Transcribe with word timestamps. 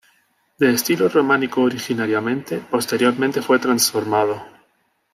De 0.57 0.71
estilo 0.73 1.07
románico 1.09 1.61
originariamente, 1.61 2.57
posteriormente 2.57 3.39
fue 3.43 3.59
transformado. 3.59 4.41